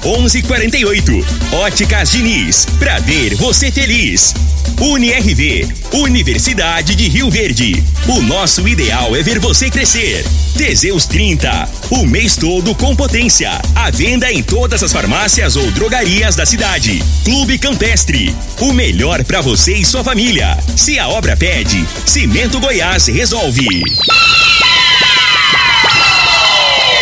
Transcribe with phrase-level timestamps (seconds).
[0.00, 4.34] 3613-1148, Óticas Diniz, pra ver você feliz.
[4.80, 7.84] UniRV, Universidade de Rio Verde.
[8.08, 10.24] O nosso ideal é ver você crescer.
[10.56, 13.50] Teseus 30, o mês todo com potência.
[13.74, 17.02] A venda em todas as farmácias ou drogarias da cidade.
[17.24, 20.56] Clube Campestre, o melhor pra você e sua família.
[20.76, 23.68] Se a obra pede, Cimento Goiás resolve.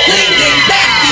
[0.08, 1.07] Lindenberg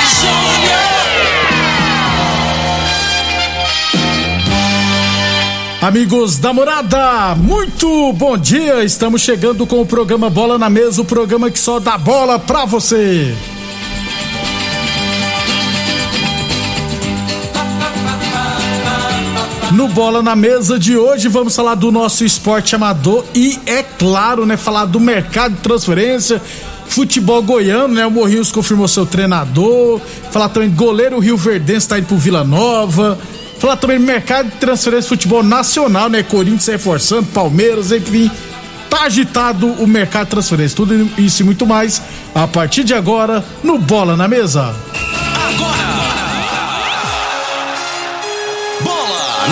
[5.87, 8.83] Amigos da morada, muito bom dia!
[8.83, 12.65] Estamos chegando com o programa Bola na Mesa o programa que só dá bola pra
[12.65, 13.33] você.
[19.71, 24.45] No Bola na Mesa de hoje vamos falar do nosso esporte amador e, é claro,
[24.45, 26.41] né, falar do mercado de transferência,
[26.89, 28.05] futebol goiano, né?
[28.05, 30.01] O Morrinhos confirmou seu treinador.
[30.31, 33.17] Falar também goleiro Rio Verdense está indo pro Vila Nova.
[33.59, 36.21] Falar também mercado de transferência de futebol nacional, né?
[36.23, 38.29] Corinthians reforçando, Palmeiras, enfim.
[38.89, 40.75] Tá agitado o mercado de transferência.
[40.75, 42.01] Tudo isso e muito mais
[42.33, 44.75] a partir de agora no Bola na Mesa.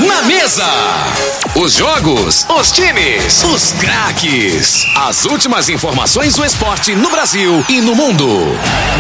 [0.08, 1.35] Na mesa.
[1.58, 4.86] Os jogos, os times, os craques.
[4.94, 8.28] As últimas informações do esporte no Brasil e no mundo.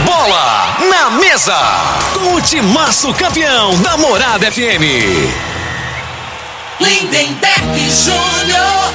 [0.06, 1.54] Bola na mesa.
[2.14, 4.86] Com o timaço campeão da Morada FM.
[6.80, 8.94] Lindenberg Júnior.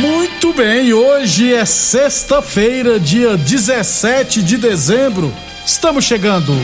[0.00, 5.34] Muito bem, hoje é sexta-feira, dia 17 de dezembro.
[5.66, 6.54] Estamos chegando.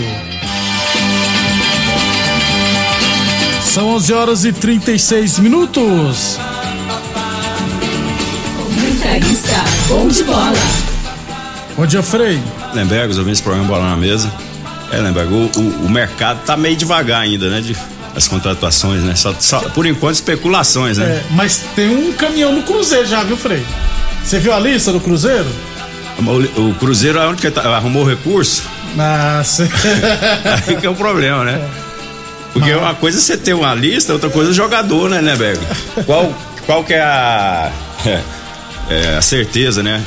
[3.74, 6.38] São 11 horas e 36 minutos.
[8.56, 10.52] Comentarista bom de bola.
[11.76, 12.40] Bom dia, Frei.
[12.72, 14.30] Lemberg, os ouvintes do programa Bola na Mesa.
[14.92, 17.60] É, Lemberg, o, o, o mercado tá meio devagar ainda, né?
[17.60, 17.76] De,
[18.14, 19.16] as contratações, né?
[19.16, 21.06] Só, só- por enquanto, especulações, né?
[21.06, 23.66] É, mas tem um caminhão no Cruzeiro já, viu, Frei?
[24.24, 25.48] Você viu a lista do Cruzeiro?
[26.56, 28.62] O, o Cruzeiro, aonde que tá, arrumou recurso?
[28.94, 29.68] Nossa.
[30.68, 31.60] Aí que é o problema, né?
[32.54, 35.60] Porque uma coisa é você ter uma lista, outra coisa é jogador, né, Lemberg?
[36.06, 36.32] Qual,
[36.65, 37.72] qual que é a,
[38.88, 40.00] é, a certeza, né?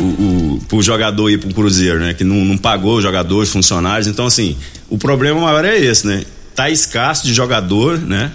[0.00, 2.12] O, o, pro jogador ir pro Cruzeiro, né?
[2.12, 4.08] Que não, não pagou os jogadores, funcionários.
[4.08, 4.56] Então, assim,
[4.88, 6.24] o problema maior é esse, né?
[6.56, 8.32] Tá escasso de jogador, né?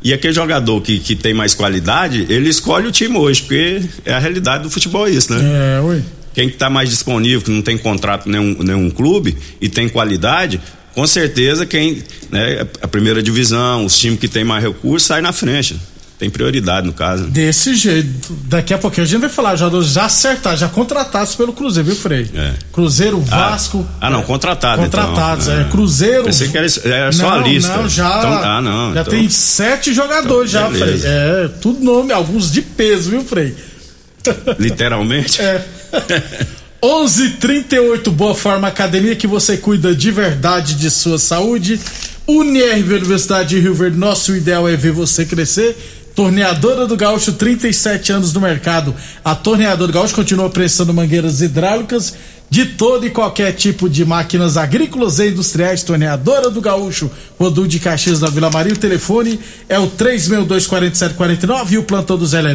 [0.00, 4.14] E aquele jogador que, que tem mais qualidade, ele escolhe o time hoje, porque é
[4.14, 5.78] a realidade do futebol isso, né?
[5.78, 6.04] É, ui.
[6.32, 10.60] Quem está mais disponível, que não tem contrato nenhum, nenhum clube e tem qualidade,
[10.96, 15.30] com certeza quem, né, a primeira divisão, os times que tem mais recursos, sai na
[15.30, 15.78] frente.
[16.18, 17.24] Tem prioridade no caso.
[17.24, 18.32] Desse jeito.
[18.44, 21.94] Daqui a pouquinho a gente vai falar, jogadores já acertados, já contratados pelo Cruzeiro, viu,
[21.96, 22.26] Frei?
[22.34, 22.54] É.
[22.72, 23.86] Cruzeiro, Vasco.
[24.00, 24.80] Ah, não, contratado.
[24.80, 25.60] Contratados, então.
[25.60, 25.64] é.
[25.64, 26.24] Cruzeiro.
[26.24, 27.76] Pensei que era, era só a Não, lista.
[27.76, 28.18] Não, já.
[28.18, 28.94] Então, ah, não.
[28.94, 31.00] Já então- tem sete jogadores então, já, Frei.
[31.04, 33.54] É, tudo nome, alguns de peso, viu, Frei?
[34.58, 35.42] Literalmente.
[35.42, 35.62] É.
[36.82, 41.80] 11:38 Boa Forma Academia que você cuida de verdade de sua saúde.
[42.26, 45.74] UniRV Universidade de Rio Verde, nosso ideal é ver você crescer.
[46.14, 48.94] Torneadora do Gaúcho, 37 anos no mercado.
[49.24, 52.14] A Torneadora do Gaúcho continua prestando mangueiras hidráulicas
[52.48, 55.82] de todo e qualquer tipo de máquinas agrícolas e industriais.
[55.82, 58.74] Torneadora do Gaúcho, Rodul de Caxias da Vila Maria.
[58.74, 62.54] O telefone é o 3624749 e o plantão do Zé é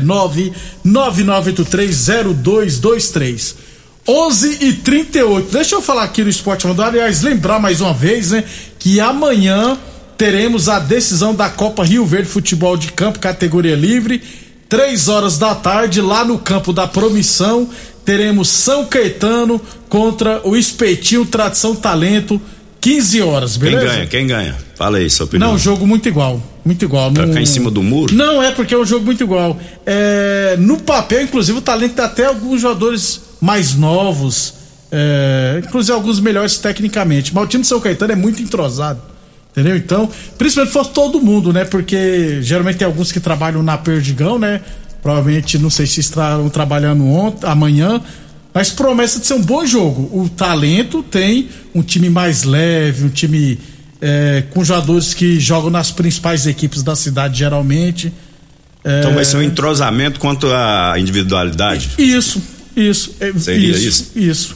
[0.86, 3.71] 999830223.
[4.08, 6.86] 11 e 38 Deixa eu falar aqui no Esporte Amador.
[6.88, 8.44] Aliás, lembrar mais uma vez, né?
[8.80, 9.78] Que amanhã
[10.18, 14.22] teremos a decisão da Copa Rio Verde Futebol de Campo, categoria livre.
[14.68, 17.70] Três horas da tarde, lá no campo da Promissão,
[18.06, 19.60] teremos São Caetano
[19.90, 22.42] contra o Espetinho Tradição Talento,
[22.80, 23.86] 15 horas, Quem beleza?
[23.94, 24.08] ganha?
[24.08, 24.58] Quem ganha?
[24.76, 25.52] Fala aí, sua opinião.
[25.52, 26.42] Não, jogo muito igual.
[26.64, 27.12] Muito igual.
[27.12, 28.14] Pra ficar em cima do muro?
[28.16, 29.60] Não, é porque é um jogo muito igual.
[29.86, 34.54] É, no papel, inclusive, o talento tem até alguns jogadores mais novos.
[34.92, 37.34] é, inclusive alguns melhores tecnicamente.
[37.34, 39.02] Mas o time do São Caetano é muito entrosado.
[39.52, 39.76] Entendeu?
[39.76, 41.66] Então, principalmente for todo mundo, né?
[41.66, 44.62] Porque geralmente tem alguns que trabalham na Perdigão, né?
[45.02, 48.02] Provavelmente, não sei se estarão trabalhando ontem, amanhã,
[48.54, 50.10] mas promessa de ser um bom jogo.
[50.18, 53.60] O talento tem um time mais leve, um time
[54.02, 58.14] é, com jogadores que jogam nas principais equipes da cidade, geralmente.
[58.86, 61.92] É, Então vai ser um entrosamento quanto à individualidade.
[61.98, 62.42] Isso,
[62.76, 63.16] isso.
[63.20, 64.12] é, Seria isso, isso?
[64.16, 64.56] isso.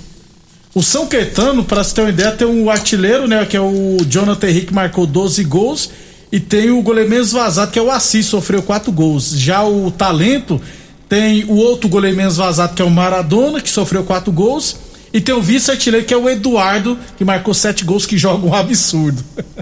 [0.73, 3.45] O São Caetano, para você ter uma ideia, tem um artilheiro, né?
[3.45, 5.89] Que é o Jonathan Henrique, marcou 12 gols.
[6.31, 9.31] E tem o goleiro menos vazado, que é o Assis, sofreu 4 gols.
[9.37, 10.59] Já o Talento
[11.07, 14.75] tem o outro goleiro menos vazado, que é o Maradona, que sofreu 4 gols.
[15.13, 18.53] E tem o vice-artilheiro, que é o Eduardo, que marcou 7 gols, que joga um
[18.53, 19.23] absurdo.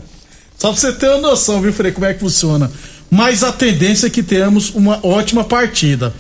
[0.58, 2.72] Só pra você ter uma noção, viu, Frei, como é que funciona.
[3.12, 6.12] Mas a tendência é que tenhamos uma ótima partida.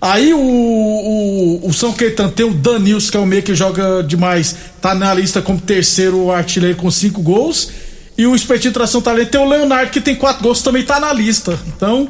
[0.00, 4.02] Aí o, o, o São Caetano tem o Danils, que é o meio que joga
[4.02, 7.70] demais, tá na lista como terceiro artilheiro com cinco gols.
[8.16, 11.12] E o Espetinho Tração Talento tem o Leonardo, que tem quatro gols, também tá na
[11.12, 11.58] lista.
[11.68, 12.08] Então,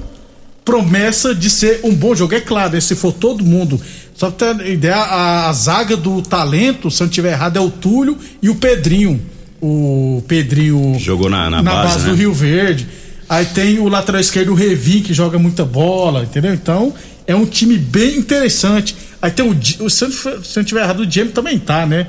[0.65, 2.35] promessa de ser um bom jogo.
[2.35, 3.81] É claro, né, se for todo mundo.
[4.15, 7.61] Só pra ter ideia, a, a zaga do talento, se eu não tiver errado, é
[7.61, 9.21] o Túlio e o Pedrinho.
[9.61, 10.97] O Pedrinho.
[10.99, 12.19] Jogou na- na base, do né?
[12.19, 12.87] Rio Verde.
[13.29, 16.53] Aí tem o lateral esquerdo, o Revin, que joga muita bola, entendeu?
[16.53, 16.93] Então,
[17.31, 18.97] é um time bem interessante.
[19.23, 19.51] Aí tem o.
[19.85, 22.07] O se eu se eu não tiver errado, o Diego também tá, né?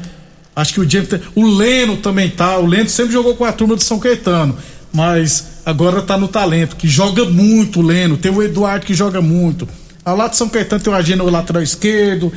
[0.56, 1.08] Acho que o Diego.
[1.36, 2.58] O Leno também tá.
[2.58, 4.58] O Leno sempre jogou com a turma do São Caetano.
[4.92, 8.18] Mas agora tá no talento, que joga muito o Leno.
[8.18, 9.68] Tem o Eduardo que joga muito.
[10.04, 12.34] Ao lado de São Caetano tem o Agino, lateral esquerdo.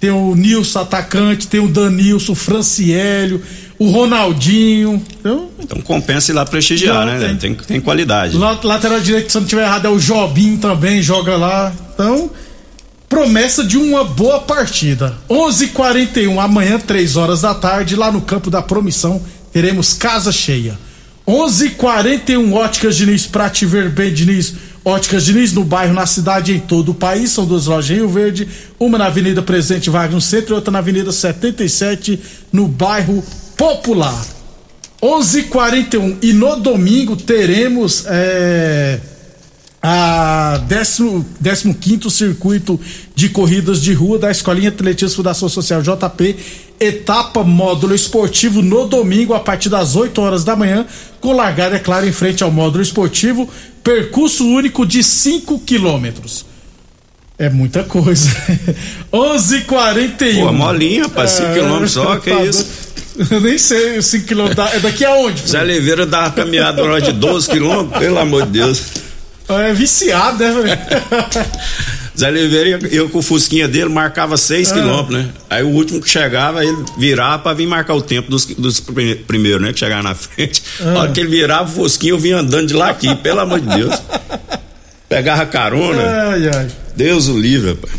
[0.00, 1.46] Tem o Nilson, atacante.
[1.48, 3.42] Tem o Danilson, o Franciélio.
[3.78, 5.02] O Ronaldinho.
[5.20, 7.18] Então, Então compensa ir lá prestigiar, né?
[7.18, 7.36] tem.
[7.36, 8.36] Tem, tem qualidade.
[8.36, 11.72] La- lateral direito, se não tiver errado, é o Jobim também, joga lá.
[11.94, 12.30] Então,
[13.08, 15.16] promessa de uma boa partida.
[15.28, 19.20] 11:41 amanhã, 3 horas da tarde, lá no campo da Promissão,
[19.52, 20.78] teremos casa cheia.
[21.26, 24.54] 11:41 Óticas Diniz, pra te ver bem, Diniz.
[24.88, 27.32] Óticas Diniz no bairro, na cidade, em todo o país.
[27.32, 28.46] São duas lojas em Rio Verde,
[28.78, 32.20] uma na Avenida Presidente Vargas no centro e outra na Avenida 77,
[32.52, 33.20] no bairro
[33.56, 34.24] Popular.
[35.02, 39.00] 11:41 e no domingo teremos é,
[39.82, 42.78] a 15 quinto circuito
[43.12, 46.36] de corridas de rua da Escolinha Atletismo Fundação Social JP,
[46.78, 50.86] etapa módulo esportivo no domingo a partir das 8 horas da manhã,
[51.20, 53.48] com largada é claro em frente ao módulo esportivo,
[53.82, 56.44] percurso único de 5 quilômetros.
[57.38, 58.30] É muita coisa.
[59.12, 60.40] 11:41.
[60.40, 62.66] Pô, molinha, rapaz, 5 quilômetros só, que tá isso?
[63.30, 64.74] Eu nem sei, 5 quilômetros.
[64.74, 65.42] É daqui aonde?
[65.48, 68.82] Zé Oliveira dá uma caminhada hora de 12 quilômetros, pelo amor de Deus.
[69.48, 70.78] É viciado, né, velho?
[72.18, 74.38] Zé Oliveira, eu com o Fusquinha dele, marcava Ah.
[74.38, 75.28] 6 quilômetros, né?
[75.50, 79.16] Aí o último que chegava, ele virava pra vir marcar o tempo dos, dos prime-
[79.16, 79.72] primeiros, né?
[79.72, 80.62] Que chegaram na frente.
[80.80, 80.92] Ah.
[80.92, 83.60] A hora que ele virava o Fusquinha, eu vinha andando de lá aqui, pelo amor
[83.60, 83.94] de Deus.
[85.08, 86.02] Pegava carona.
[86.02, 86.68] Ai, ai.
[86.96, 87.92] Deus o livre, rapaz.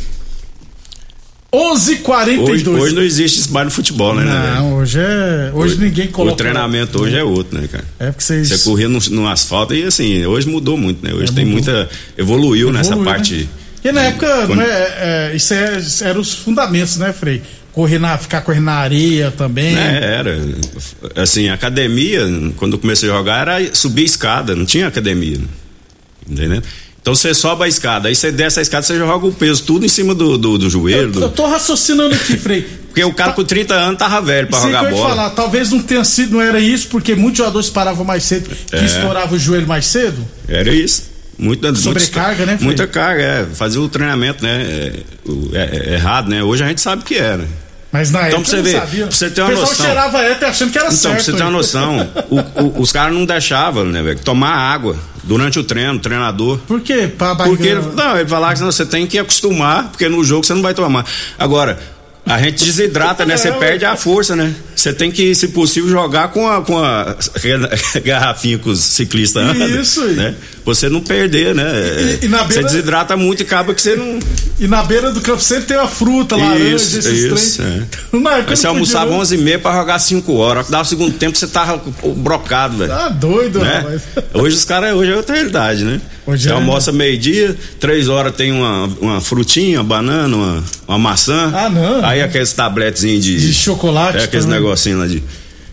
[1.54, 2.40] 11:42.
[2.50, 4.56] Hoje, hoje não existe esse baile no futebol, né, né?
[4.58, 5.50] Não, hoje é.
[5.54, 6.34] Hoje, ninguém coloca.
[6.34, 7.86] O treinamento hoje é outro, né, cara?
[8.00, 8.50] É porque vocês.
[8.50, 11.14] Você corria no, no asfalto e assim, hoje mudou muito, né?
[11.14, 11.64] Hoje É, tem mudou.
[11.64, 11.90] muita.
[12.18, 13.50] Evoluiu, nessa Evoluiu, parte.
[13.92, 14.12] Né?
[14.12, 17.42] Porque na época, Quando- não é, é, isso é, eram os fundamentos, né, Frei?
[17.72, 19.78] Correr na, ficar correndo na areia também.
[19.78, 20.40] É, era.
[21.16, 22.22] Assim, academia,
[22.56, 25.38] quando eu comecei a jogar, era subir escada, não tinha academia.
[26.28, 26.62] Entendeu?
[27.02, 29.86] Então você sobe a escada, aí você desce a escada, você joga o peso tudo
[29.86, 31.04] em cima do, do, do joelho.
[31.04, 32.68] Eu do- tô raciocinando aqui, Frei.
[32.98, 35.10] Porque o cara com 30 anos tava velho pra que eu jogar ia te bola.
[35.10, 38.76] falar, talvez não tenha sido, não era isso, porque muitos jogadores paravam mais cedo, que
[38.76, 38.84] É.
[38.86, 40.28] estourava o joelho mais cedo.
[40.50, 41.07] Era isso.
[41.38, 42.66] Muita, Sobrecarga, né, Frei?
[42.66, 43.46] Muita carga, é.
[43.54, 44.62] Fazia o treinamento, né?
[44.64, 46.42] é, é- é errado, né?
[46.44, 47.46] Hoje a gente sabe que era.
[47.92, 49.06] Mas na Então, época você não ver, sabia.
[49.06, 49.86] você ter uma o pessoal noção.
[49.86, 51.14] cheirava éter achando que era Então, certo.
[51.16, 54.20] pra você ter uma noção, o- o- os caras não deixavam, né, velho?
[54.20, 56.58] Tomar água durante o treino, o treinador.
[56.68, 57.10] Por quê?
[57.18, 57.34] Pra.
[57.36, 60.54] Porque ele, não, ele falava que não, você tem que acostumar, porque no jogo você
[60.54, 61.06] não vai tomar.
[61.40, 61.80] Agora,
[62.26, 63.38] a gente desidrata, né?
[63.38, 63.58] Você Não.
[63.60, 64.54] perde a força, né?
[64.76, 67.16] Você tem que, se possível, jogar com a, com a
[68.04, 69.82] garrafinha que os ciclistas andam.
[69.82, 70.14] Isso aí.
[70.14, 70.36] Né?
[70.68, 71.64] Você não perder, né?
[72.22, 74.20] E- e na Você beira- desidrata muito e acaba que você não.
[74.60, 77.70] E na beira do campo sempre tem uma fruta, laranja, Isso, esses isso, trem.
[78.26, 78.28] é.
[78.36, 79.20] Aí você não almoçava não.
[79.20, 80.68] 11 e meia pra jogar 5 horas.
[80.70, 81.82] Dá o segundo tempo, você tava
[82.18, 82.90] brocado, velho.
[82.90, 83.76] Tá doido, né?
[83.78, 84.02] rapaz.
[84.34, 86.02] Hoje os caras, hoje é outra realidade, né?
[86.26, 91.00] Hoje Você é, almoça meio-dia, três horas tem uma, uma frutinha, uma banana, uma, uma
[91.00, 91.50] maçã.
[91.56, 92.04] Ah, não.
[92.06, 93.40] Aí aqueles tabletezinhos de.
[93.40, 94.60] De chocolate É, aqueles também.
[94.62, 95.24] negocinhos lá de.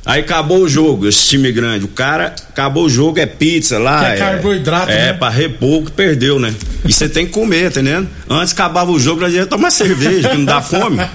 [0.07, 1.87] Aí acabou o jogo, esse time grande.
[1.87, 4.01] O cara, acabou o jogo, é pizza lá.
[4.01, 5.13] Que é carboidrato, É, né?
[5.15, 6.55] pra repor o que perdeu, né?
[6.85, 8.09] E você tem que comer, tá entendendo?
[8.29, 10.99] Antes acabava o jogo, já ia tomar cerveja, que não dá fome.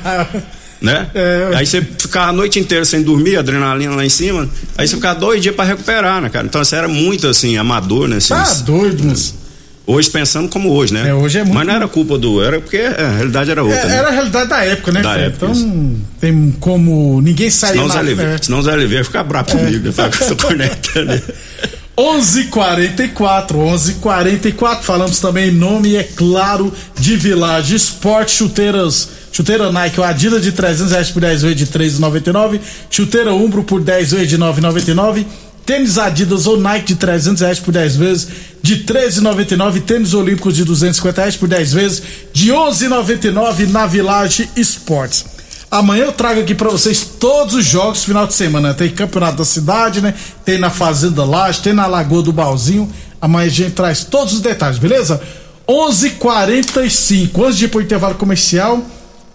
[0.82, 1.08] Né?
[1.14, 1.50] É.
[1.56, 4.50] Aí você ficava a noite inteira sem dormir, adrenalina lá em cima.
[4.78, 6.48] Aí você ficava dois dias pra recuperar, né, cara?
[6.48, 8.16] Então você era muito assim, amador, né?
[8.16, 9.36] Assim, Tá doido, moço.
[9.92, 11.10] Hoje pensando como hoje, né?
[11.10, 12.44] É, hoje é muito- Mas não era culpa do.
[12.44, 13.80] Era porque é, a realidade era outra.
[13.80, 13.96] É, né?
[13.96, 15.26] era a realidade da época, né, Da Fred?
[15.30, 17.20] época, Então, tem como.
[17.22, 18.46] Ninguém sair Senão na Oliveira, frente.
[18.46, 19.92] senão o Zé Oliveira fica bravo comigo, né?
[19.92, 21.22] Fala que eu tô cornetando.
[21.98, 24.82] 11:44, 11:44.
[24.84, 29.10] Falamos também nome, é claro, de Village Esporte, chuteiras.
[29.32, 32.60] Chuteira Nike, o Adidas de 300 reais por 10 vezes de 3,99.
[32.90, 35.26] Chuteira Umbro por 10 vezes de 9,99.
[35.70, 38.28] Tênis Adidas ou Nike de 300 reais por 10 vezes
[38.60, 39.84] de 13,99.
[39.84, 42.02] Tênis Olímpicos de 250 reais por 10 vezes
[42.34, 45.26] de 11,99 na Village Esportes.
[45.70, 48.74] Amanhã eu trago aqui pra vocês todos os jogos final de semana.
[48.74, 50.16] Tem campeonato da cidade, né?
[50.44, 52.92] Tem na Fazenda Laje, tem na Lagoa do Balzinho.
[53.22, 55.22] Amanhã a gente traz todos os detalhes, beleza?
[55.68, 57.46] 11:45.
[57.46, 58.84] Antes de ir pro intervalo comercial,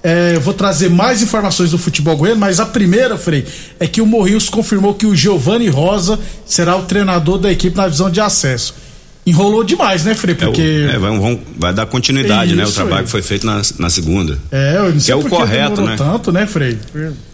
[0.04, 3.46] é, eu vou trazer mais informações do futebol goiano, mas a primeira, Frei,
[3.80, 7.84] é que o Morrios confirmou que o Giovanni Rosa será o treinador da equipe na
[7.84, 8.74] divisão de acesso.
[9.26, 10.34] Enrolou demais, né, Frei?
[10.38, 10.86] É, Porque.
[10.92, 12.62] é, vai, vão- vai dar continuidade, né?
[12.62, 13.04] O Isso, trabalho é.
[13.04, 14.38] que foi feito na, na segunda.
[14.52, 15.94] É, eu não sei é o que correto, né?
[15.96, 16.78] tanto, né, Frei?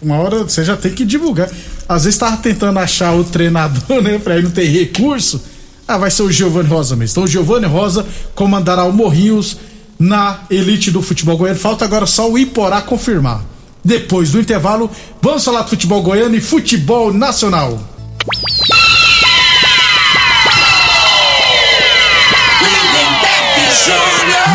[0.01, 1.49] Uma hora você já tem que divulgar.
[1.89, 4.41] Às vezes tava tentando achar o treinador, né, Frei?
[4.41, 5.43] Não tem recurso.
[5.85, 7.11] Ah, vai ser o Giovanni Rosa mesmo.
[7.11, 9.57] Então o Giovanni Rosa comandará o Morrinhos
[10.01, 11.59] na elite do futebol goiano.
[11.59, 13.43] Falta agora só o Iporá confirmar.
[13.85, 14.89] Depois do intervalo,
[15.21, 17.79] vamos falar do futebol goiano e futebol nacional.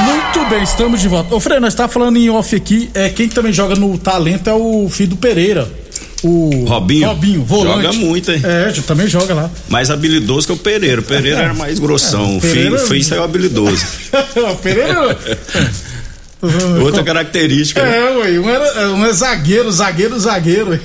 [0.04, 1.34] Muito bem, estamos de volta.
[1.34, 2.90] Ô, Frei, nós tá falando em off aqui.
[2.92, 5.85] É, quem também joga no talento é o filho do Pereira.
[6.22, 7.08] O Robinho.
[7.08, 7.82] Robinho, volante.
[7.82, 8.40] Joga muito, hein?
[8.42, 9.50] É, também joga lá.
[9.68, 11.00] Mais habilidoso que o Pereira.
[11.00, 12.24] O Pereira era mais grossão.
[12.34, 13.84] É, o Pereira- Fih, Fih saiu habilidoso.
[14.52, 15.18] o Pereira.
[16.82, 17.82] Outra característica.
[17.82, 17.96] né?
[17.98, 20.70] É, ué, um, era, um é zagueiro, zagueiro, zagueiro.
[20.70, 20.80] ué.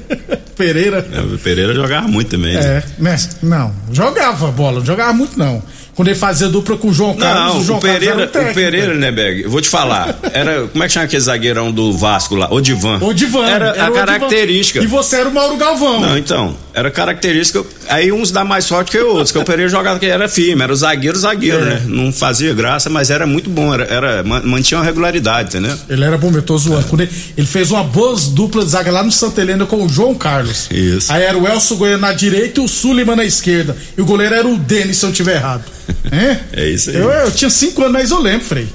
[0.56, 1.06] Pereira.
[1.12, 2.54] É, O Pereira jogava muito também.
[2.54, 2.60] né?
[2.78, 5.62] É, mas não, jogava bola, não jogava muito não.
[5.96, 8.50] Quando ele fazia dupla com o João Carlos, Não, o João o Pereira, Carlos era
[8.50, 9.44] o Pereira, né, Beg?
[9.48, 10.14] Vou te falar.
[10.30, 12.52] Era, como é que chama aquele zagueirão do Vasco lá?
[12.52, 12.98] Odivan.
[13.00, 13.46] Odivan.
[13.46, 14.78] Era, era a característica.
[14.80, 14.94] Odivan.
[14.94, 16.00] E você era o Mauro Galvão.
[16.02, 17.64] Não, então, era característica.
[17.88, 20.70] Aí uns dá mais sorte que outros, que o Pereira jogava que era firme, era
[20.72, 21.64] o zagueiro, zagueiro, É.
[21.64, 21.82] né?
[21.86, 25.76] Não fazia graça, mas era muito bom, era, era man- mantinha uma regularidade, entendeu?
[25.88, 26.84] Ele era bom, eu tô zoando.
[26.88, 29.88] Quando ele, ele fez uma boa dupla de zaga lá no Santa Helena com o
[29.88, 30.68] João Carlos.
[30.70, 31.10] Isso.
[31.10, 33.74] Aí era o Elcio Goiano na direita e o Suliman na esquerda.
[33.96, 35.64] E o goleiro era o Denis, se eu não tiver errado.
[36.10, 36.62] É?
[36.62, 36.96] É isso aí.
[36.96, 38.68] Eu, eu tinha 5 anos, mas eu lembro, Frei.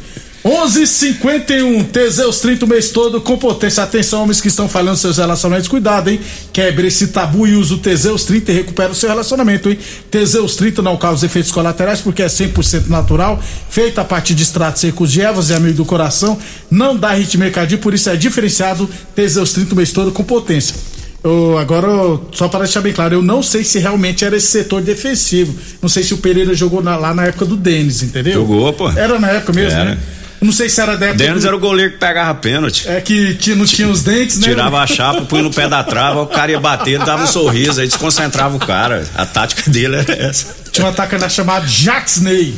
[0.44, 3.84] 11:51 Teseus 30 o mês todo com potência.
[3.84, 5.68] Atenção, homens que estão falando seus relacionamentos.
[5.68, 6.20] Cuidado, hein?
[6.52, 9.78] Quebre esse tabu e use o Teseus 30 e recupera o seu relacionamento, hein?
[10.10, 14.82] Teseus 30 não causa efeitos colaterais porque é 100% natural, feita a partir de extratos
[14.82, 16.38] secos de ervas e amigo do coração.
[16.72, 18.90] Não dá ritmo cardíaco, por isso é diferenciado.
[19.16, 20.76] Teseus 30 o mês todo com potência.
[21.24, 21.88] Eu, agora,
[22.32, 25.54] só para deixar bem claro, eu não sei se realmente era esse setor defensivo.
[25.82, 28.34] Não sei se o Pereira jogou na- lá na época do Denis, entendeu?
[28.34, 28.90] Jogou, pô.
[28.90, 29.92] Era na época mesmo, Era.
[29.92, 29.98] né?
[30.42, 31.24] Não sei se era da época.
[31.24, 32.88] Denis do- era o goleiro que pegava pênalti.
[32.90, 34.48] É que tinha, não tinha os dentes, né?
[34.48, 37.28] Tirava a chapa, punha no pé da trava, o cara ia bater, ele dava um
[37.28, 39.06] sorriso, aí desconcentrava o cara.
[39.14, 40.48] A tática dele era essa.
[40.72, 42.56] Tinha um atacante chamado Jacksney.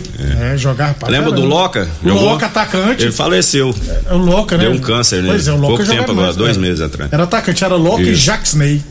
[0.54, 1.44] É, jogava pra Lembra do.
[1.44, 1.90] Loca?
[2.04, 3.04] O Loca, atacante.
[3.04, 3.76] Ele faleceu.
[4.10, 4.64] É o Loca, né?
[4.64, 5.30] Deu um câncer, né?
[5.30, 6.60] Pois é, o Loca Pouco tempo agora, dois é.
[6.60, 7.12] meses atrás.
[7.12, 8.24] Era atacante, era Loca e Isso.
[8.26, 8.82] Jacksney.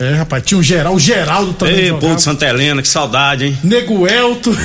[0.00, 0.14] É.
[0.14, 1.74] rapaz, tinha o Geral, o Geraldo também.
[1.74, 2.00] Ei, jogava.
[2.00, 3.58] povo de Santa Helena, que saudade, hein?
[3.62, 4.50] Nego Elto.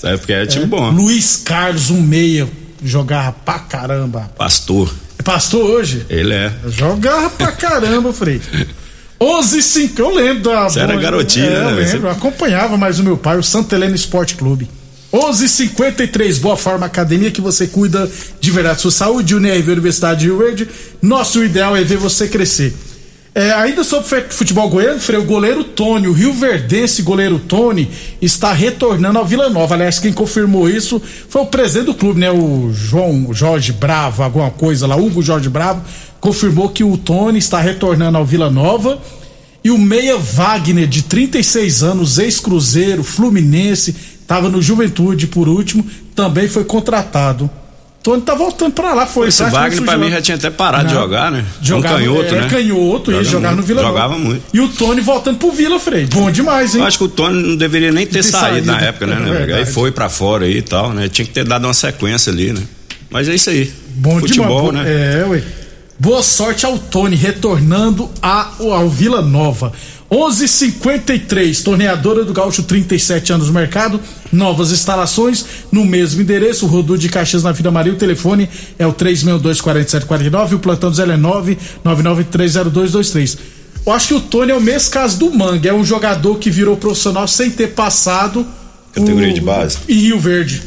[0.00, 0.90] Sabe porque era time bom.
[0.90, 2.48] Luiz Carlos, um meia,
[2.84, 4.30] jogava pra caramba.
[4.38, 4.94] Pastor.
[5.18, 6.06] É pastor hoje?
[6.08, 6.52] Ele é.
[6.68, 8.40] Jogava pra caramba, Frei.
[9.20, 10.68] 11 5 eu lembro da.
[10.68, 13.74] Você era garotinho, é, né, Eu lembro, eu acompanhava mais o meu pai, o Santa
[13.74, 14.70] Helena Esporte Clube.
[15.12, 18.08] 11:53 Boa Forma Academia que você cuida
[18.40, 20.68] de verdade sua saúde, UNRV Universidade de Rio Verde.
[21.02, 22.72] Nosso ideal é ver você crescer.
[23.38, 27.88] É, ainda sobre futebol goiano, o goleiro Tony, o Rio Verdense goleiro Tony,
[28.20, 29.76] está retornando ao Vila Nova.
[29.76, 32.32] Aliás, quem confirmou isso foi o presidente do clube, né?
[32.32, 35.84] O João Jorge Bravo, alguma coisa lá, Hugo Jorge Bravo,
[36.18, 38.98] confirmou que o Tony está retornando ao Vila Nova.
[39.62, 46.48] E o Meia Wagner, de 36 anos, ex-cruzeiro, Fluminense, estava no Juventude por último, também
[46.48, 47.48] foi contratado.
[48.10, 50.88] Tony tá voltando pra lá, foi Esse praticamente Wagner, pra mim, já tinha até parado
[50.88, 51.00] de Não.
[51.02, 51.44] jogar, né?
[51.60, 52.48] Jogava, um canhoto, é, né?
[52.48, 53.94] canhoto, ele Joga jogava no Vila Nova.
[53.94, 54.42] Jogava muito.
[54.52, 56.06] E o Tony voltando pro Vila, Frei.
[56.06, 56.80] Bom demais, hein?
[56.80, 59.16] Eu acho que o Tony não deveria nem ter Ter saído, saído, na época, né?
[59.16, 59.30] é né?
[59.30, 59.52] verdade.
[59.60, 61.08] Aí foi pra fora aí e tal, né?
[61.08, 62.62] Tinha que ter dado uma sequência ali, né?
[63.10, 63.70] Mas é isso aí.
[63.96, 64.86] Bom Futebol, demais.
[64.86, 65.20] né?
[65.22, 65.42] É, ué.
[66.00, 69.72] Boa sorte ao Tony retornando a- ao Vila Nova.
[70.10, 74.00] 11:53 Torneadora do Gaúcho, 37 anos no mercado,
[74.32, 77.92] novas instalações no mesmo endereço, Rodu de Caxias na Vila Maria.
[77.92, 78.48] O telefone
[78.78, 81.16] é o 3624749, o plantão do Zé é
[81.84, 83.38] 999930223.
[83.86, 86.50] Eu acho que o Tony é o mesmo caso do Manga, é um jogador que
[86.50, 88.46] virou profissional sem ter passado
[88.92, 89.78] Categoria o- de base.
[89.88, 90.62] em Rio Verde.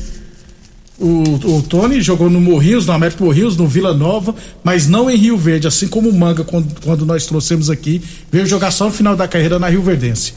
[1.00, 1.24] O,
[1.58, 5.36] o Tony jogou no Morrinhos, no Américo Morrinhos, no Vila Nova, mas não em Rio
[5.36, 9.16] Verde, assim como o Manga, quando, quando nós trouxemos aqui, veio jogar só no final
[9.16, 10.34] da carreira na Rio Verdense.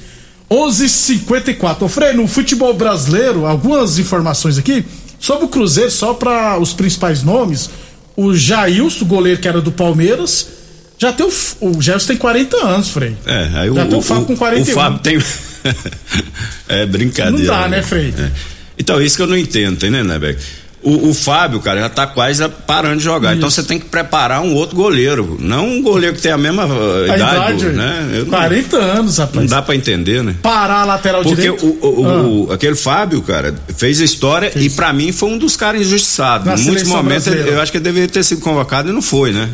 [0.51, 1.83] 11:54.
[1.83, 4.85] Ô Frei, no futebol brasileiro, algumas informações aqui
[5.19, 7.71] sobre o Cruzeiro, só para os principais nomes.
[8.17, 10.49] O Jailson, goleiro que era do Palmeiras,
[10.99, 11.33] já tem o.
[11.61, 13.17] O Jailson tem 40 anos, Frei.
[13.27, 14.73] É, aí Já o, tem o Fábio com 41.
[14.73, 15.19] O Fábio tem.
[16.69, 17.39] é brincadeira.
[17.39, 18.15] Não dá, né, Frei?
[18.17, 18.31] É.
[18.79, 20.41] Então, isso que eu não entendo, tá entendendo, né, Beck?
[20.85, 23.35] O, o Fábio, cara, já tá quase parando de jogar.
[23.35, 25.39] Então você tem que preparar um outro goleiro.
[25.41, 28.11] Não um goleiro que tem a mesma uh, A idade, idade, né?
[28.13, 29.51] Eu não- 40 anos, Não rapaz.
[29.51, 30.37] dá pra entender, né?
[30.43, 31.65] Parar a lateral Porque direito.
[31.67, 32.55] o, o- Ah.
[32.55, 36.47] aquele Fábio, cara, fez a história e pra mim foi um dos caras injustiçados.
[36.47, 37.51] Na em muitos momentos brasileira.
[37.57, 39.49] eu acho que ele deveria ter sido convocado e não foi, né?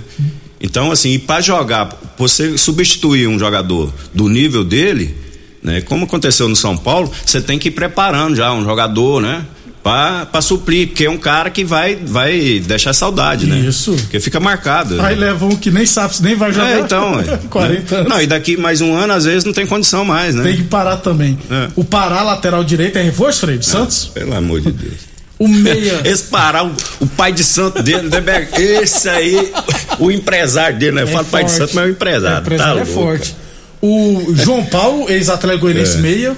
[0.61, 5.15] Então, assim, e pra jogar, você substituir um jogador do nível dele,
[5.63, 5.81] né?
[5.81, 9.45] Como aconteceu no São Paulo, você tem que ir preparando já um jogador, né?
[9.83, 13.61] Pra, pra suprir, porque é um cara que vai, vai deixar saudade, né?
[13.61, 13.93] Isso.
[13.95, 15.01] Porque fica marcado.
[15.01, 16.71] Aí leva um que nem sabe se nem vai jogar.
[16.77, 17.19] É, então.
[17.19, 18.01] é, 40 né?
[18.01, 18.13] anos.
[18.13, 20.43] Não, e daqui mais um ano, às vezes, não tem condição mais, né?
[20.45, 21.39] Tem que parar também.
[21.51, 21.69] É.
[21.75, 24.11] O Pará, lateral direito, é reforço, Freire Santos?
[24.13, 24.95] Pelo amor de Deus.
[25.39, 26.03] O meia.
[26.05, 29.51] Esse Pará, o, o pai de santo dele, né, esse aí,
[29.99, 31.03] o empresário dele, né?
[31.03, 31.59] Eu é falo pai de forte.
[31.63, 32.37] santo, mas é o empresário.
[32.37, 33.37] É, empresário tá é louco, forte.
[33.81, 36.01] O João Paulo, ex-atleta goianiense É.
[36.01, 36.37] meia.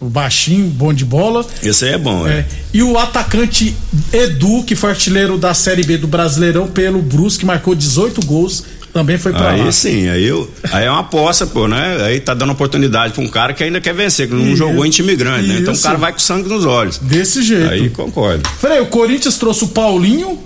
[0.00, 1.44] O baixinho, bom de bola.
[1.62, 2.38] Esse aí é bom, É.
[2.38, 2.46] é.
[2.72, 3.76] E o atacante
[4.12, 8.64] Edu, que foi artilheiro da Série B do Brasileirão pelo Brusque, marcou 18 gols,
[8.94, 9.70] também foi pra Aí lá.
[9.70, 11.98] sim, aí, eu, aí é uma aposta, pô, né?
[12.02, 14.56] Aí tá dando oportunidade pra um cara que ainda quer vencer, que não Isso.
[14.56, 15.58] jogou em time grande, né?
[15.60, 16.96] Então o cara vai com sangue nos olhos.
[16.98, 17.70] Desse jeito.
[17.70, 18.48] Aí concordo.
[18.58, 20.38] Frei, o Corinthians trouxe o Paulinho.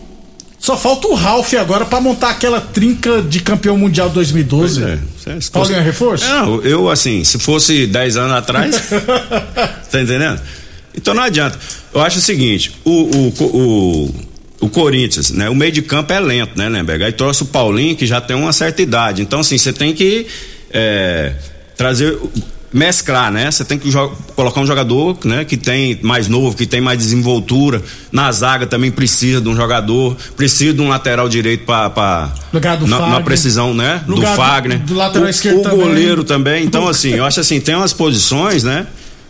[0.65, 4.81] Só falta o Ralf agora pra montar aquela trinca de campeão mundial 2012.
[4.81, 5.51] Pois é.
[5.53, 6.25] Paulinho é reforço?
[6.25, 8.75] Não, eu assim, se fosse 10 anos atrás,
[9.93, 10.41] tá entendendo?
[10.97, 11.59] Então não adianta.
[11.93, 14.15] Eu acho o seguinte, o, o, o,
[14.61, 15.51] o Corinthians, né?
[15.51, 17.05] O meio de campo é lento, né, Lemberg?
[17.05, 19.21] Aí trouxe o Paulinho, que já tem uma certa idade.
[19.21, 20.27] Então, assim, você tem que
[20.71, 21.35] é,
[21.77, 22.19] trazer.
[22.75, 23.49] Mesclar, né?
[23.51, 23.89] Você tem que
[24.35, 25.45] colocar um jogador, né?
[25.45, 27.81] Que tem mais novo, que tem mais desenvoltura.
[28.11, 32.87] Na zaga também precisa de um jogador, precisa de um lateral direito para Lugar do
[32.89, 33.25] na, na Fagner.
[33.25, 34.03] precisão, né?
[34.09, 34.79] Lugar do do- Fagner.
[34.81, 35.79] do lateral o, esquerdo o também.
[35.79, 36.65] goleiro também.
[36.65, 38.89] Então, assim, eu acho assim, tem umas posições, né?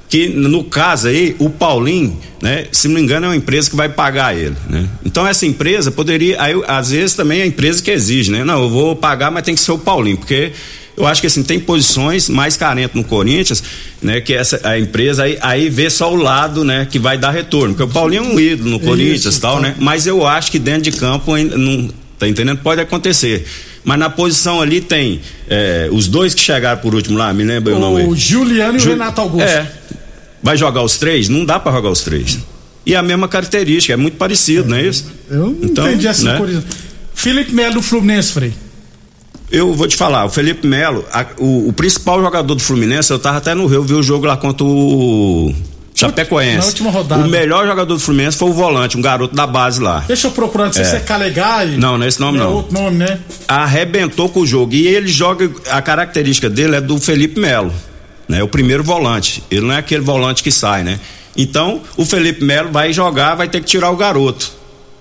[0.09, 2.67] Que no caso aí, o Paulinho, né?
[2.73, 4.89] Se não me engano, é uma empresa que vai pagar ele, né?
[5.05, 8.43] Então essa empresa poderia, aí às vezes também é a empresa que exige, né?
[8.43, 10.53] Não, eu vou pagar, mas tem que ser o Paulinho, porque
[10.97, 13.63] eu acho que assim, tem posições mais carentes no Corinthians,
[14.01, 14.21] né?
[14.21, 16.87] Que essa a empresa aí, aí vê só o lado, né?
[16.91, 19.75] Que vai dar retorno, porque o Paulinho é um ídolo no Corinthians e tal, né?
[19.79, 22.59] Mas eu acho que dentro de campo ainda não, tá entendendo?
[22.59, 23.45] Pode acontecer.
[23.85, 27.75] Mas na posição ali tem é, os dois que chegaram por último lá, me lembra
[27.75, 28.05] o nome?
[28.05, 29.47] O Juliano e Ju- o Renato Augusto.
[29.49, 29.71] É.
[30.43, 31.29] Vai jogar os três?
[31.29, 32.39] Não dá pra jogar os três.
[32.87, 35.07] E a mesma característica, é muito parecido, não é isso?
[35.31, 36.39] Eu não Então, entendi essa né?
[36.39, 36.63] coisa.
[37.15, 38.53] Felipe Melo do Fluminense, Frei.
[39.57, 43.19] Eu vou te falar, o Felipe Melo, a- o, o principal jogador do Fluminense, eu
[43.19, 45.55] tava até no Rio, vi o jogo lá contra o
[45.95, 46.59] Chapecoense.
[46.59, 47.23] Na última rodada.
[47.25, 50.03] O melhor jogador do Fluminense foi o volante, um garoto da base lá.
[50.09, 50.87] Deixa eu procurar, não sei É.
[50.87, 51.77] se é Calegari.
[51.77, 52.53] Não, não é esse nome, É não.
[52.53, 53.21] outro nome, né?
[53.47, 54.75] arrebentou com o jogo.
[54.75, 57.73] E ele joga, a característica dele é do Felipe Melo,
[58.29, 58.43] né?
[58.43, 59.41] O primeiro volante.
[59.51, 60.99] Ele não é aquele volante que sai, né?
[61.37, 64.51] Então, o Felipe Melo vai jogar, vai ter que tirar o garoto.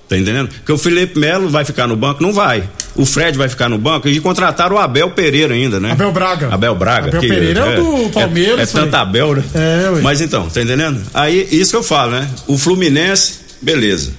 [0.07, 0.49] Tá entendendo?
[0.49, 2.21] Porque o Felipe Melo vai ficar no banco?
[2.21, 2.63] Não vai.
[2.95, 5.91] O Fred vai ficar no banco e contrataram o Abel Pereira ainda, né?
[5.91, 6.53] Abel Braga.
[6.53, 7.07] Abel Braga.
[7.07, 9.43] Abel Pereira é o do Palmeiras, É, é tanta Abel, né?
[9.55, 10.01] É, ué.
[10.01, 11.01] Mas então, tá entendendo?
[11.13, 12.29] Aí, isso que eu falo, né?
[12.47, 14.13] O Fluminense, beleza.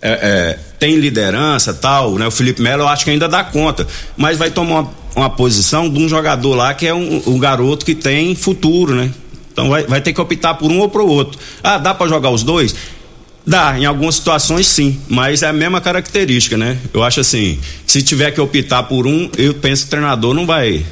[0.00, 2.26] É, é, tem liderança tal, né?
[2.26, 5.88] O Felipe Melo eu acho que ainda dá conta, mas vai tomar uma, uma posição
[5.88, 9.10] de um jogador lá que é um, um garoto que tem futuro, né?
[9.52, 11.38] Então vai, vai ter que optar por um ou pro outro.
[11.62, 12.74] Ah, dá pra jogar os dois?
[13.46, 16.78] Dá, em algumas situações sim, mas é a mesma característica, né?
[16.94, 20.46] Eu acho assim, se tiver que optar por um, eu penso que o treinador não
[20.46, 20.82] vai.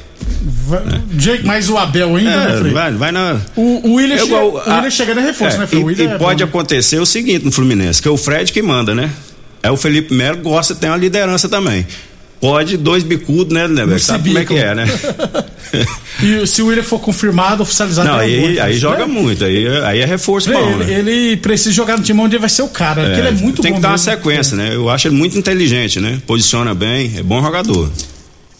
[0.67, 2.71] Vai- Jake, mais o Abel ainda, né, É, Frei?
[2.73, 3.41] vai, vai na.
[3.55, 5.81] O, o William, É igual o a- William chegando é reforço, é, né, Frei?
[5.81, 6.49] E, e é pode bom, né?
[6.49, 9.09] acontecer o seguinte no Fluminense, que é o Fred que manda, né?
[9.63, 11.87] É o Felipe Melo gosta, tem uma liderança também.
[12.43, 13.85] Pode dois bicudos, né, né?
[13.85, 14.85] No Sabe como é que é, né?
[16.21, 18.73] E se o William for confirmado, oficializado, Não, é aí, bom, aí né?
[18.73, 20.99] joga muito, aí, aí é reforço Frei, bom, ele, né?
[20.99, 23.61] ele precisa jogar no time onde ele vai ser o cara, porque ele é muito
[23.61, 24.11] tem que dar uma mesmo.
[24.11, 24.75] sequência, né?
[24.75, 26.21] Eu acho ele muito inteligente, né?
[26.27, 27.89] Posiciona bem, é bom jogador.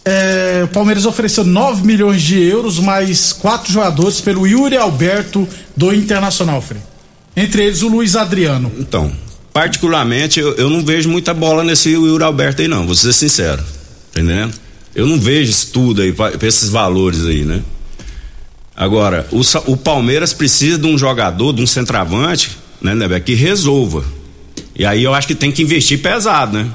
[0.02, 5.94] É, o Palmeiras ofereceu 9 milhões de euros mais quatro jogadores pelo Yuri Alberto do
[5.94, 6.80] Internacional, Frei.
[7.36, 8.72] Entre eles o Luiz Adriano.
[8.78, 9.12] Então,
[9.52, 13.62] particularmente, eu, eu não vejo muita bola nesse Yuri Alberto aí, não, vou ser sincero.
[14.14, 14.54] Tá entendendo?
[14.94, 17.60] Eu não vejo isso tudo aí, pra, pra esses valores aí, né?
[18.76, 19.40] Agora, o,
[19.72, 24.04] o Palmeiras precisa de um jogador, de um centroavante, né, Nebeco, que resolva.
[24.76, 26.66] E aí eu acho que tem que investir pesado, né?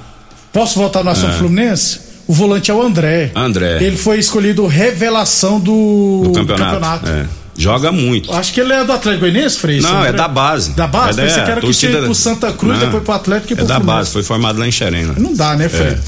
[0.54, 1.38] Posso voltar no assunto É.
[1.38, 1.99] Fluminense?
[2.28, 3.32] O volante é o André.
[3.36, 3.84] André.
[3.84, 7.10] Ele foi escolhido revelação do, Do campeonato.
[7.10, 7.25] É.
[7.58, 8.32] Joga muito.
[8.32, 9.82] Acho que ele é do Atlético Goianiense, Frei?
[9.82, 10.71] Não, é da base.
[10.71, 11.19] Da base?
[11.19, 13.52] É Pensei da- que era que tinha ido pro Santa Cruz, Não, depois pro Atlético
[13.52, 13.97] e É pro da Fluminense.
[13.99, 15.06] base, foi formado lá em Xerém.
[15.06, 15.13] Lá.
[15.17, 15.88] Não dá, né, Frei?
[15.89, 15.99] É.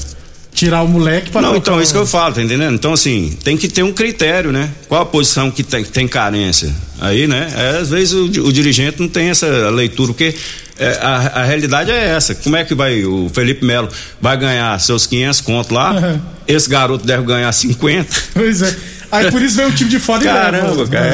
[0.62, 2.72] Tirar o moleque pra Não, então, o- isso que eu falo, tá entendendo?
[2.74, 4.70] Então, assim, tem que ter um critério, né?
[4.88, 6.72] Qual a posição que tem, tem carência?
[7.00, 7.52] Aí, né?
[7.56, 10.32] é, às vezes o, o dirigente não tem essa leitura, porque
[10.78, 12.32] é, a, a realidade é essa.
[12.36, 13.88] Como é que vai, o Felipe Melo
[14.20, 15.94] vai ganhar seus 500 conto lá?
[15.94, 16.20] Uhum.
[16.46, 18.08] Esse garoto deve ganhar 50.
[18.32, 18.76] Pois é.
[19.12, 20.86] Aí por isso vem o time de fora e Caramba, leva.
[20.88, 21.06] cara.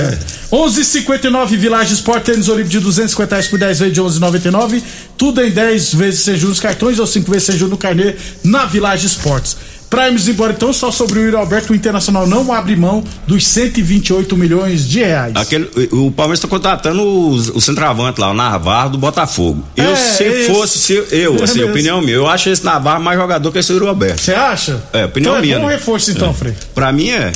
[0.52, 0.54] É.
[0.54, 4.82] 11:59 Village Sport tênis Olímpico de 250 reais por 10 vezes de 11,99.
[5.16, 8.14] Tudo em 10 vezes sem juros nos cartões ou 5 vezes sem juros no carnê
[8.44, 9.56] na Village Sports.
[9.90, 13.46] Pra irmos embora então, só sobre o Yuri Alberto, o Internacional não abre mão dos
[13.46, 15.32] 128 milhões de reais.
[15.34, 19.64] Aquele, o Palmeiras está contratando o, o centroavante lá, o Navarro do Botafogo.
[19.74, 20.52] Eu, É, se esse.
[20.52, 21.72] fosse, se eu, É assim, mesmo.
[21.72, 24.20] opinião minha, eu acho esse Navarro mais jogador que esse Yuri Alberto.
[24.20, 24.78] Você acha?
[24.92, 25.58] É, opinião então é minha.
[25.58, 25.72] bom né?
[25.76, 26.34] reforço então, É.
[26.34, 26.52] Frei.
[26.74, 27.32] Pra mim é.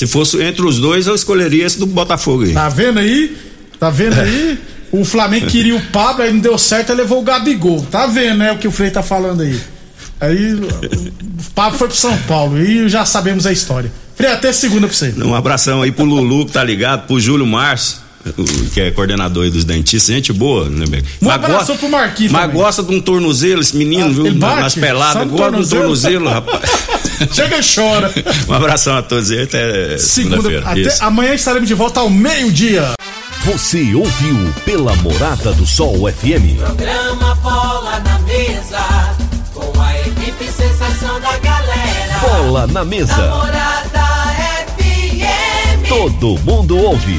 [0.00, 2.54] Se fosse entre os dois, eu escolheria esse do Botafogo aí.
[2.54, 3.36] Tá vendo aí?
[3.78, 4.58] Tá vendo aí?
[4.90, 7.82] O Flamengo queria o Pablo, aí não deu certo, aí levou o Gabigol.
[7.90, 9.60] Tá vendo, né, o que o Frei tá falando aí?
[10.18, 13.92] Aí o Pablo foi pro São Paulo e já sabemos a história.
[14.16, 15.12] Frei, até segunda pra você.
[15.18, 17.98] Um abração aí pro Lulu que tá ligado, pro Júlio Márcio,
[18.74, 20.84] que é coordenador aí dos dentistas, gente boa, né?
[21.22, 22.56] Um Mas abraço gosta- pro Marquinhos Mas também.
[22.56, 24.34] gosta de um tornozelo, esse menino, Ah, viu?
[24.34, 24.60] bate?
[24.60, 25.80] Nas peladas, gosta do tornozelo?
[25.82, 26.60] tornozelo, rapaz.
[27.32, 28.12] Chega e chora.
[28.48, 30.62] Um abração a todos aí, até Segunda, segunda-feira.
[30.70, 31.04] até Isso.
[31.04, 32.92] amanhã estaremos de volta ao meio-dia.
[33.44, 36.58] Você ouviu pela Morada do Sol FM.
[36.58, 39.14] Programa Bola na Mesa,
[39.54, 42.18] com a equipe sensação da galera.
[42.20, 43.16] Bola na mesa.
[43.16, 44.06] Namorada
[44.76, 45.88] FM.
[45.88, 47.18] Todo mundo ouve.